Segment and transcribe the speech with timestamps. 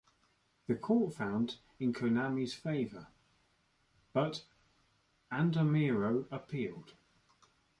[0.65, 3.09] The court found in Konami's favor,
[4.13, 4.45] but
[5.31, 6.93] Andamiro appealed.